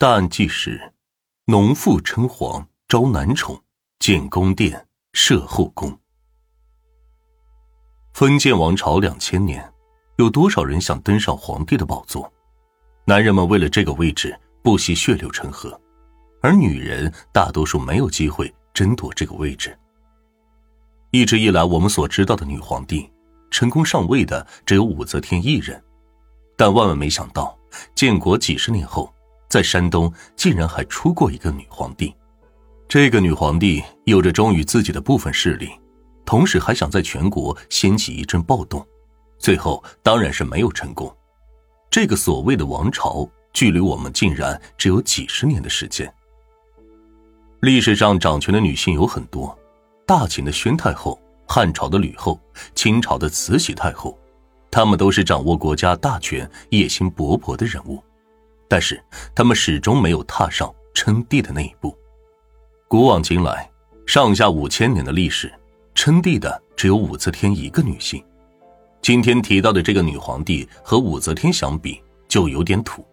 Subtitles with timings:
[0.00, 0.80] 大案纪实：
[1.44, 3.62] 农妇称皇招男宠，
[3.98, 5.94] 建宫殿设后宫。
[8.14, 9.62] 封建王朝两千年，
[10.16, 12.32] 有多少人想登上皇帝的宝座？
[13.04, 15.78] 男人们为了这个位置不惜血流成河，
[16.40, 19.78] 而女人大多数没有机会争夺这个位置。
[21.10, 23.12] 一直以来，我们所知道的女皇帝，
[23.50, 25.78] 成功上位的只有武则天一人，
[26.56, 27.54] 但万万没想到，
[27.94, 29.12] 建国几十年后。
[29.50, 32.14] 在山东，竟然还出过一个女皇帝。
[32.88, 35.70] 这个女皇帝有着忠于自己的部分势力，
[36.24, 38.86] 同时还想在全国掀起一阵暴动，
[39.38, 41.12] 最后当然是没有成功。
[41.90, 46.12] 这个所谓的王朝，距离我们竟然只有几十年的时间。
[47.60, 49.58] 历史上掌权的女性有很多，
[50.06, 52.40] 大秦的宣太后、汉朝的吕后、
[52.76, 54.16] 清朝的慈禧太后，
[54.70, 58.00] 她们都是掌握国家大权、野心勃勃的人物。
[58.70, 59.02] 但是，
[59.34, 61.92] 他们始终没有踏上称帝的那一步。
[62.86, 63.68] 古往今来，
[64.06, 65.52] 上下五千年的历史，
[65.92, 68.24] 称帝的只有武则天一个女性。
[69.02, 73.04] 今天提到的这个女皇帝和武则天相比，就有点土，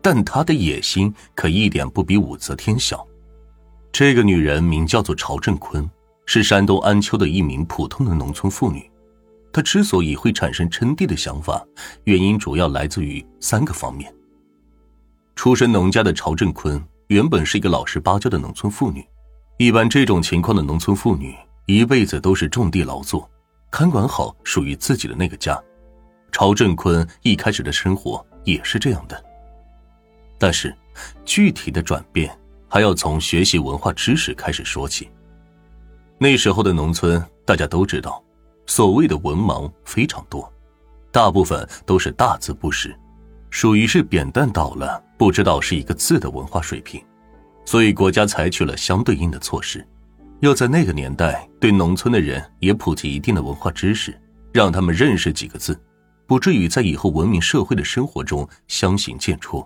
[0.00, 3.06] 但她的野心可一点不比武则天小。
[3.92, 5.86] 这个女人名叫做朝振坤，
[6.24, 8.90] 是山东安丘的一名普通的农村妇女。
[9.52, 11.62] 她之所以会产生称帝的想法，
[12.04, 14.10] 原因主要来自于三个方面。
[15.36, 19.06] 出身农家的曹振坤原本是一个老实巴交的农村妇女。
[19.58, 21.34] 一般这种情况的农村妇女，
[21.66, 23.28] 一辈子都是种地劳作，
[23.70, 25.60] 看管好属于自己的那个家。
[26.32, 29.24] 曹振坤一开始的生活也是这样的。
[30.38, 30.74] 但是，
[31.24, 32.36] 具体的转变
[32.68, 35.08] 还要从学习文化知识开始说起。
[36.18, 38.22] 那时候的农村，大家都知道，
[38.66, 40.52] 所谓的文盲非常多，
[41.12, 42.96] 大部分都是大字不识。
[43.54, 47.00] 属于是扁担倒了不知道是一个字的文化水平，
[47.64, 49.86] 所以国家采取了相对应的措施，
[50.40, 54.20] 要在那个年代对农村的人也普及一定的文化知识，
[54.52, 55.80] 让他们认识几个字，
[56.26, 59.64] 不至于在以后文明社会的生活中相形见绌。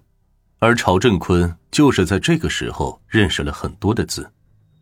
[0.59, 4.31] 而曹振坤就是在这个时候认识了很多的字，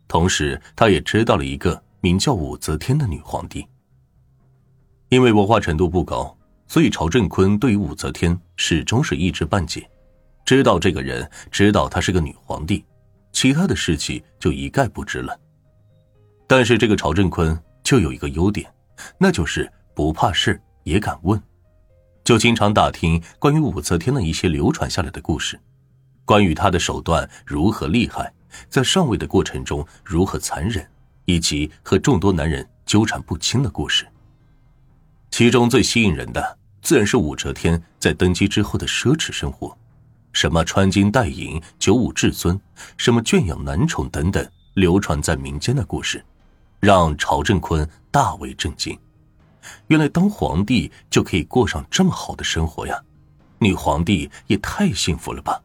[0.09, 3.65] 同时他也知道了一个名叫武则天的女皇帝。
[5.07, 6.36] 因为文化程度不高。
[6.67, 9.89] 所以，曹振坤对于武则天始终是一知半解，
[10.45, 12.83] 知道这个人，知道她是个女皇帝，
[13.31, 15.39] 其他的事情就一概不知了。
[16.45, 18.69] 但是，这个曹振坤就有一个优点，
[19.17, 21.41] 那就是不怕事也敢问，
[22.23, 25.57] 就经常打听关于武则天的一些流传下来的故事，
[26.25, 28.33] 关于她的手段如何厉害，
[28.69, 30.85] 在上位的过程中如何残忍，
[31.23, 34.05] 以及和众多男人纠缠不清的故事。
[35.29, 39.77] 其中最吸引人的，自然是武则天在登基之后的奢侈生活，
[40.33, 42.59] 什么穿金戴银、九五至尊，
[42.97, 46.23] 什么圈养男宠等等，流传在民间的故事，
[46.79, 48.97] 让朝振坤大为震惊。
[49.87, 52.99] 原来当皇帝就可以过上这么好的生活呀！
[53.59, 55.61] 女皇帝也太幸福了吧！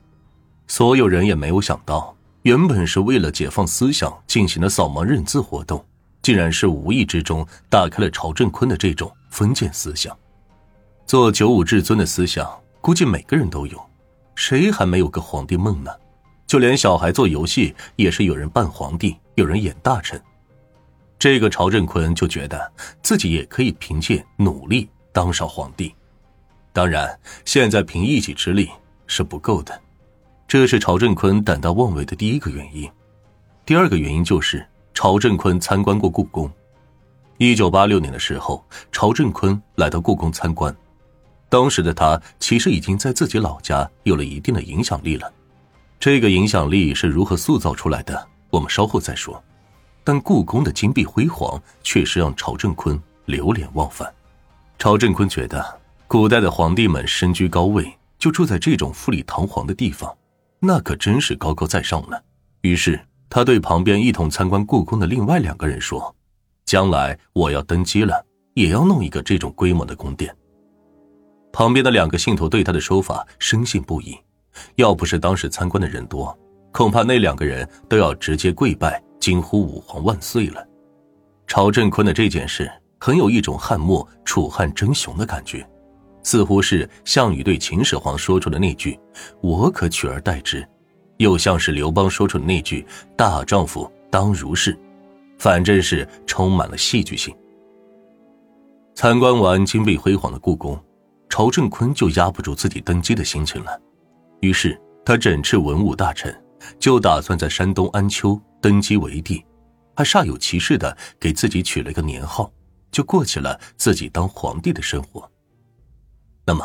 [0.66, 5.84] 所有人也没有想到，原本是为了解放思想进行的扫盲认字活动。
[6.22, 10.14] 竟然是无意之中打开了朝振坤的这种封建思想，
[11.06, 12.46] 做九五至尊的思想，
[12.82, 13.82] 估计每个人都有，
[14.34, 15.90] 谁还没有个皇帝梦呢？
[16.46, 20.22] 就连小孩做游戏，也是有人扮皇帝，有人演大臣。
[21.18, 22.72] 这个曹振坤就觉得
[23.02, 25.94] 自己也可以凭借努力当上皇帝，
[26.70, 28.68] 当然，现在凭一己之力
[29.06, 29.80] 是不够的，
[30.46, 32.90] 这是曹振坤胆大妄为的第一个原因。
[33.64, 34.64] 第二个原因就是。
[34.94, 36.52] 曹振坤参观过故宫。
[37.44, 40.72] 一九八六年的时候，曹振坤来到故宫参观。
[41.48, 45.28] 当时的他其实已经在自己老家有了一定的影响力了。
[45.98, 49.42] 这个影响力是如何塑造出来的，我们稍后再说。
[50.04, 54.08] 但故宫的金碧辉煌确实让曹振坤流连忘返。
[54.78, 60.16] 曹振坤觉得，古代的皇帝们身居高位，就住在这种富丽堂皇的地方，
[60.60, 62.22] 那可真是高高在上了。
[62.60, 63.00] 于是。
[63.34, 66.14] 他对旁边一同参观故宫的另外两个人说
[66.72, 68.24] ：“将来我要登基了，
[68.54, 70.34] 也要弄一个这种规模的宫殿。”
[71.52, 74.18] 旁边的两个信徒对他的说法深信不疑。
[74.76, 76.34] 要不是当时参观的人多，
[76.72, 80.66] 恐怕那两个人都要直接跪拜，惊呼“武皇万岁”了。
[81.46, 85.68] 朝振坤的这件事很有一种汉末楚汉争雄的感觉，
[86.22, 88.98] 似乎是项羽对秦始皇说出的那句
[89.42, 90.66] ：“我可取而代之。”
[91.18, 94.74] 又像是刘邦说出的那句“大丈夫当如是”，
[95.42, 97.36] 反正是充满了戏剧性。
[98.94, 100.80] 参观完金碧辉煌的故宫，
[101.28, 103.76] 朝振坤就压不住自己登基的心情了，
[104.40, 106.32] 于是他整治文武大臣，
[106.78, 109.44] 就打算在山东安丘登基为帝，
[109.96, 112.48] 还煞有其事的给自己取了个年号，
[112.92, 115.28] 就过起了自己当皇帝的生活。
[116.46, 116.64] 那么，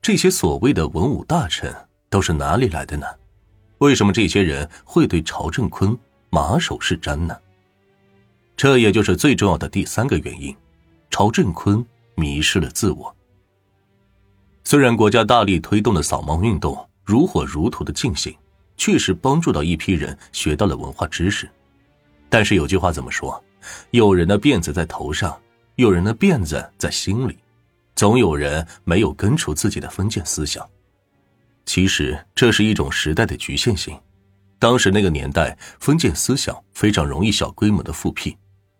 [0.00, 1.70] 这些所谓的文武大臣
[2.08, 3.06] 都是哪里来的呢？
[3.76, 5.94] 为什么这些人会对朝正坤
[6.30, 7.36] 马首是瞻呢？
[8.56, 10.56] 这也就是最重要的第三个原因：
[11.10, 13.14] 曹振坤迷失了自我。
[14.64, 18.34] 虽然国家大力推动的扫盲运动如火如荼的进行，
[18.76, 21.48] 确实帮助到一批人学到了文化知识，
[22.28, 23.42] 但是有句话怎么说？
[23.90, 25.38] 有人的辫子在头上，
[25.74, 27.36] 有人的辫子在心里。
[27.94, 30.66] 总有人没有根除自己的封建思想，
[31.64, 33.98] 其实这是一种时代的局限性。
[34.58, 38.36] 当时那个年代，封建思想非常容易小规模的复辟，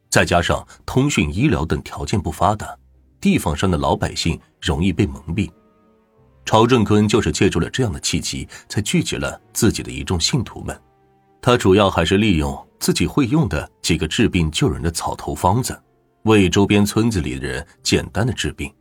[0.08, 2.76] 再加上通讯、医疗等条件不发达，
[3.20, 5.50] 地方上的老百姓容易被蒙蔽。
[6.44, 10.80] 曹正坤就是借助了这样的契机，才聚集了自己的一众信徒们。
[11.42, 15.76] 他主要还是利用自己会用的几个治病救人的草头方子，
[16.22, 18.72] 为周边村子里的人简单的治病。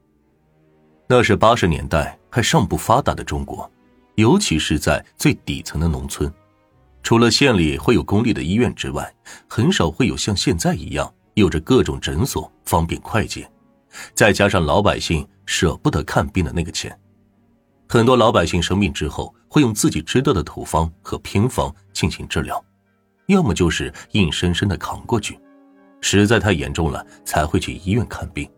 [1.07, 3.69] 那是八十年代还尚不发达的中国，
[4.15, 6.31] 尤其是在最底层的农村，
[7.05, 9.13] 除了县里会有公立的医院之外，
[9.47, 13.47] 很少会有像现在一样有着各种诊所，方便快捷。
[14.15, 16.99] 再加上老百姓舍不得看病的那个钱，
[17.87, 22.59] 很多老百姓生病之后会用自己知道的土方和偏方进行治疗，
[23.27, 25.39] 要么就是硬生生的扛过去，
[26.01, 28.49] 实在太严重了才会去医院看病。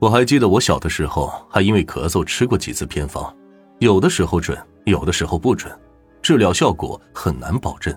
[0.00, 3.32] 我还记得我小的时候，还因为咳嗽吃过几次偏方，
[3.78, 5.72] 有的时候准，有的时候不准，
[6.22, 7.96] 治疗效果很难保证。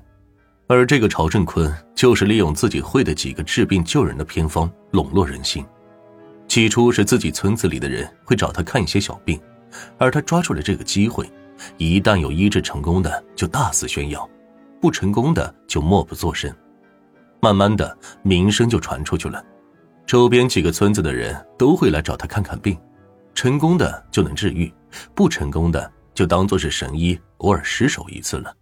[0.67, 5.65] 而这个曹振坤就是利用自己会的几个治病救人的偏方笼络人心。
[6.47, 9.39] 起初是自己村子里的人会找他看一些小病，
[9.97, 11.29] 而他抓住了这个机会，
[11.77, 14.27] 一旦有医治成功的就大肆宣扬，
[14.79, 16.53] 不成功的就默不作声。
[17.39, 19.43] 慢慢的名声就传出去了。
[20.05, 22.77] 周边几个村子的人都会来找他看看病，
[23.33, 24.71] 成功的就能治愈，
[25.13, 28.55] 不成功的就当做是神医偶尔失手一次了。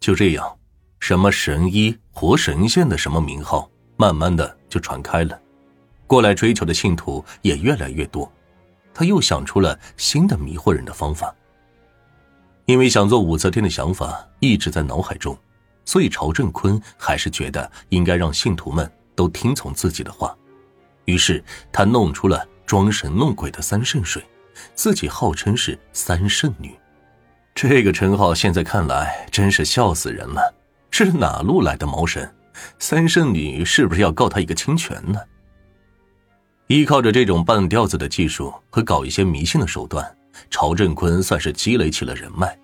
[0.00, 0.58] 就这样，
[1.00, 5.40] 什么神医、活神仙的什么名号，慢慢的就传开了，
[6.06, 8.30] 过来追求的信徒也越来越多。
[8.92, 11.34] 他又想出了新的迷惑人的方法，
[12.66, 15.36] 因为想做武则天的想法一直在脑海中，
[15.84, 20.36] 所以曹振坤还是觉得应该让信徒们都听从自己的话。
[21.06, 21.42] 于是
[21.72, 24.24] 他弄出了装神弄鬼的三圣水，
[24.74, 26.74] 自己号称是三圣女，
[27.54, 30.54] 这个称号现在看来真是笑死人了。
[30.90, 32.32] 是哪路来的毛神？
[32.78, 35.18] 三圣女是不是要告他一个侵权呢？
[36.68, 40.16] 依靠着这种半吊子的技术和搞一些迷信的手段，
[40.50, 42.56] 曹振坤算是积累起了人脉，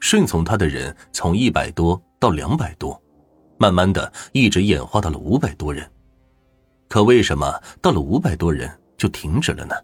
[0.00, 3.00] 顺从他的人从一百多到两百多，
[3.58, 5.88] 慢慢的一直演化到了五百多人。
[6.88, 9.74] 可为什么到了五百多人就停止了呢？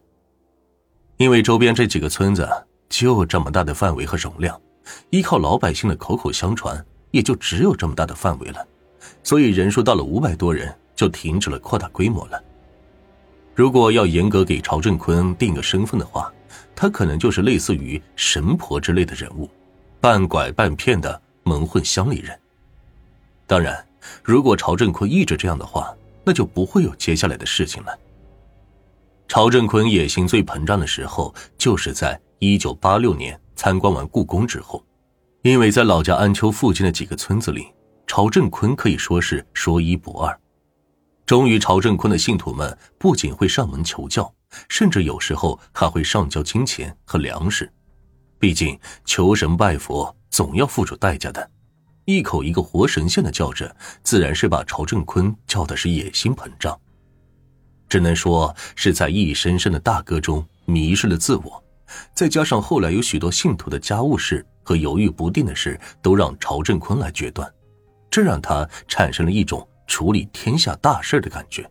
[1.20, 2.48] 因为周边这几个村子
[2.88, 4.58] 就这么大的范围和容量，
[5.10, 8.66] 依靠老百姓的口口相传，也就只有这么大的范围了，
[9.22, 12.42] 所以人数到了五百多人就停止了扩大规模了。
[13.54, 16.32] 如果要严格给曹振坤定个身份的话，
[16.74, 19.46] 他可能就是类似于神婆之类的人物，
[20.00, 22.34] 半拐半骗的蒙混乡里人。
[23.46, 23.86] 当然，
[24.24, 27.94] 如果曹振坤一直这样的话，那就不会有接下来的事情了。
[29.30, 34.84] 曹振坤野心最膨胀的时候，就是在一九八六年参观完故宫之后，
[35.42, 37.68] 因为在老家安丘附近的几个村子里，
[38.08, 40.36] 曹振坤可以说是说一不二。
[41.26, 44.34] 终于，曹振坤的信徒们不仅会上门求教，
[44.68, 47.72] 甚至有时候还会上交金钱和粮食。
[48.36, 51.48] 毕竟求神拜佛总要付出代价的。
[52.04, 56.76] 一口一个活神仙的叫着，自然是把曹振坤叫的是野心膨胀。
[57.90, 61.62] 只能说是在一声声的大歌中迷失了自我，
[62.14, 67.52] 再加上后来有许多信徒的家务事和犹豫不定的事都让曹振坤来决断，
[68.08, 71.68] 这让他产生了一种处理天下大事的感觉。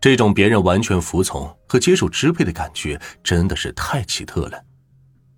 [0.00, 4.62] 这种别人完全服从和接受支配的感觉真的是太奇特了。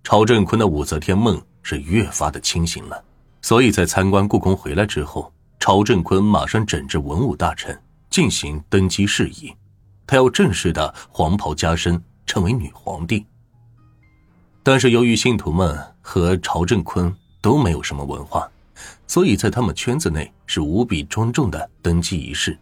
[0.03, 3.03] 曹振坤的武则天梦是越发的清醒了。
[3.41, 7.75] 所以在参观故宫回来之后，曹振坤马上整治文武大臣，
[8.11, 9.51] 进行登基事宜。
[10.05, 13.25] 他要正式的黄袍加身，成为女皇帝。
[14.61, 18.47] 但是由于信徒们和朝振坤都没有什么文化，
[19.07, 22.55] 所以在他们圈子内是无比庄重的登基仪式，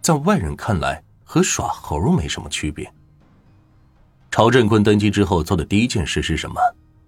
[0.00, 2.92] 在外人看来和耍猴没什么区别。
[4.30, 6.60] 朝振坤登基之后做的第一件事是什么？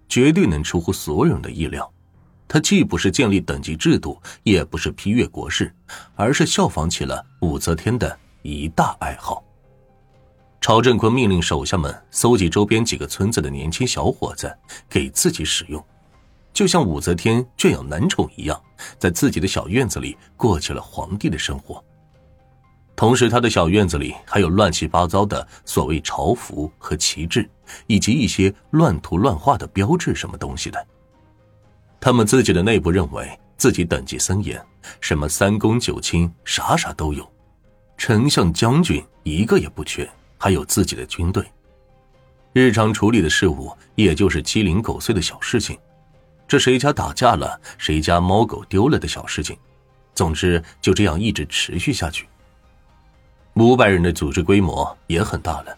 [0.07, 1.91] 绝对能出乎所有人的意料。
[2.47, 5.73] 他既不是建立等级制度，也不是批阅国事，
[6.15, 9.43] 而是效仿起了武则天的一大爱好。
[10.61, 14.53] 朝振坤命令手下们搜集周边几个村子的年轻小伙子
[14.89, 15.83] 给自己使用，
[16.51, 18.59] 就像武则天圈养男宠一样，
[18.97, 21.83] 在自己的小院子里过起了皇帝的生活。
[22.95, 27.47] 同时，他的小院子里还有乱七八糟的所谓朝服和旗帜，
[27.85, 30.87] 以及一些乱涂乱画的标志什么东西的。
[32.07, 34.65] 他们自己的内部认为自己等级森严，
[35.01, 37.29] 什么三公九卿，啥啥都有，
[37.97, 40.09] 丞相将军一个也不缺。
[40.37, 41.45] 还有自己的军队，
[42.53, 45.77] 日常处理的事务也就是鸡零狗碎的小事情，
[46.47, 49.57] 这谁家打架了，谁家猫狗丢了的小事情，
[50.15, 52.25] 总之就这样一直持续下去。
[53.55, 55.77] 五百人的组织规模也很大了，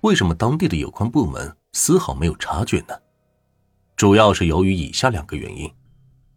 [0.00, 2.96] 为什么当地的有关部门丝毫没有察觉呢？
[3.98, 5.68] 主要是由于以下两个原因：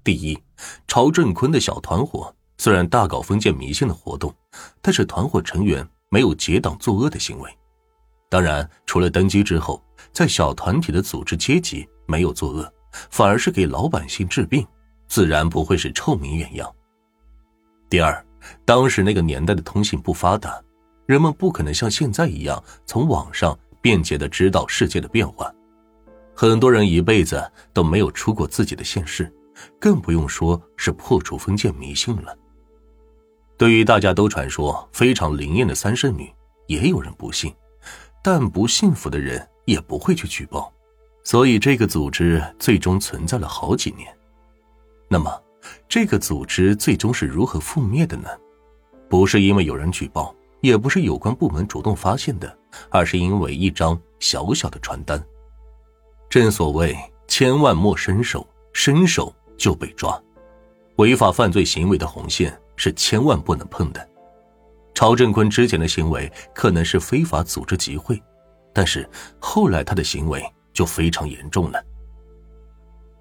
[0.03, 0.35] 第一，
[0.87, 4.33] 曹振坤的小团伙虽然大搞封建迷信的活动，
[4.81, 7.55] 但是团伙成员没有结党作恶的行为。
[8.29, 9.79] 当然，除了登基之后，
[10.11, 12.73] 在小团体的组织阶级没有作恶，
[13.11, 14.65] 反而是给老百姓治病，
[15.07, 16.75] 自然不会是臭名远扬。
[17.91, 18.25] 第二，
[18.65, 20.59] 当时那个年代的通信不发达，
[21.05, 25.53] 人们不可能像现在一样从网上便捷的知道世界的变化，
[26.33, 29.31] 很多人一辈子都没有出过自己的县市，
[29.79, 32.35] 更不用说是破除封建迷信了。
[33.57, 36.33] 对于大家都传说非常灵验的三圣女，
[36.67, 37.53] 也有人不信。
[38.23, 40.71] 但不幸福的人也不会去举报，
[41.23, 44.15] 所以这个组织最终存在了好几年。
[45.07, 45.41] 那么，
[45.89, 48.29] 这个组织最终是如何覆灭的呢？
[49.09, 52.57] 不是因为有人举报，也不是有关部门主动发现的，
[52.91, 55.23] 而是因为一张小小的传单。
[56.31, 56.97] 正所谓
[57.27, 60.17] “千万莫伸手，伸手就被抓”，
[60.95, 64.09] 违法犯罪行为的红线是千万不能碰的。
[64.95, 68.17] 曹振坤之前的行为可能是非法组织集会，
[68.71, 69.05] 但是
[69.39, 71.83] 后来他的行为就非常严重了。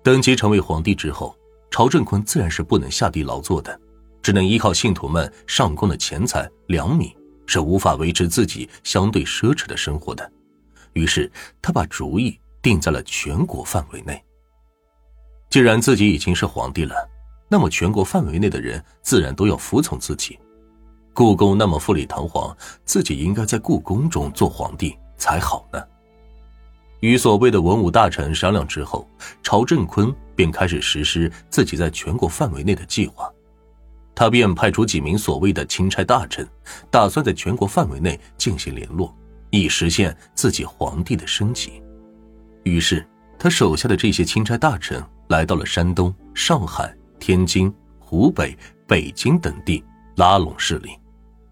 [0.04, 1.36] 登基成为皇帝之后，
[1.72, 3.76] 曹振坤自然是不能下地劳作的，
[4.22, 7.12] 只能依靠信徒们上供的钱财粮米，
[7.44, 10.30] 是无法维持自己相对奢侈的生活的。
[10.92, 11.28] 于是
[11.60, 14.22] 他把主意定在了全国范围内。
[15.48, 16.94] 既然自己已经是皇帝了，
[17.48, 20.38] 那么全国范围内的人自然都要服从自己。
[21.12, 25.82] 故宫那么富丽堂皇，自己应该在故宫中做皇帝才好呢。
[27.00, 29.08] 与所谓的文武大臣商量之后，
[29.42, 33.28] 朝振坤便开始实施自己在全国范围内的计划。
[34.14, 36.46] 他便派出几名所谓的钦差大臣，
[36.90, 39.12] 打算在全国范围内进行联络，
[39.50, 41.82] 以实现自己皇帝的升级。
[42.64, 43.06] 于是，
[43.38, 49.82] 他手下的这些钦差大臣来到了山东、上海、天津、湖北、北京等地，
[50.16, 50.90] 拉拢势力。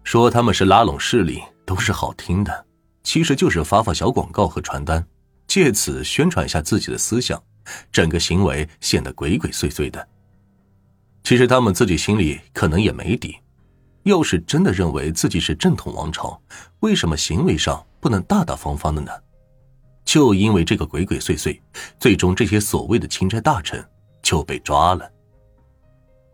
[0.03, 2.65] 说他们是拉拢势力，都是好听的，
[3.03, 5.05] 其实就是发发小广告和传单，
[5.47, 7.41] 借此宣传一下自己的思想，
[7.91, 10.07] 整个行为显得鬼鬼祟祟的。
[11.23, 13.37] 其实他们自己心里可能也没底，
[14.03, 16.41] 要是真的认为自己是正统王朝，
[16.79, 19.11] 为什么行为上不能大大方方的呢？
[20.09, 21.59] 就因为这个鬼鬼祟祟，
[21.99, 23.87] 最终这些所谓的钦差大臣
[24.23, 25.07] 就被抓了，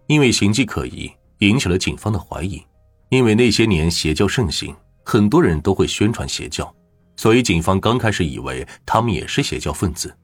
[0.08, 2.63] 因为形迹可疑，引起了警方的怀疑。
[3.10, 6.74] 因为那些年邪教盛行，很多人都会宣传邪教，
[7.17, 10.15] 所以警方刚开始以为他们也是邪教分子，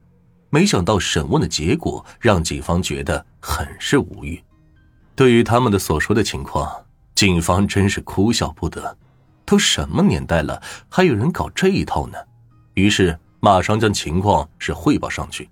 [0.48, 4.42] 没想到审问的结果让警方觉得很是无语。
[5.14, 8.96] 对于他们的所说的情况，警方真是哭笑不得。
[9.44, 12.16] 都什么年代了，还有人搞这一套呢？
[12.72, 15.48] 于是马上将情况是汇报上去。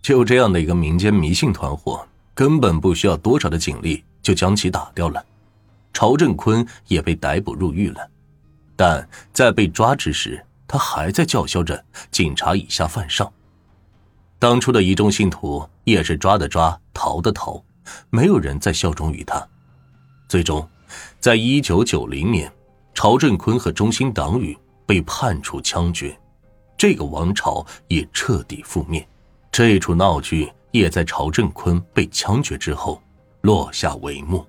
[0.00, 5.24] 就这样的一个民间迷信团伙，根本不需要多少的警力就将其打掉了。
[5.92, 8.08] 曹振坤也被逮捕入狱了，
[8.76, 13.32] 但在被抓之时，他还在叫嚣着“警察以下犯上”。
[14.38, 17.60] 当初的一众信徒也是抓的抓，逃的逃，
[18.10, 19.44] 没有人再效忠于他。
[20.28, 20.68] 最终，
[21.18, 22.52] 在一九九零年，
[22.94, 26.16] 曹振坤和中心党羽被判处枪决，
[26.86, 29.08] 这个王朝也彻底覆灭。
[29.50, 33.02] 这出闹剧也在曹振坤被枪决之后
[33.40, 34.44] 落下帷幕。